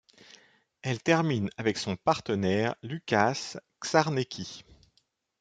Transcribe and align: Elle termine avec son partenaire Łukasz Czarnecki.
Elle 0.81 0.99
termine 1.03 1.51
avec 1.57 1.77
son 1.77 1.95
partenaire 1.95 2.73
Łukasz 2.83 3.57
Czarnecki. 3.83 4.65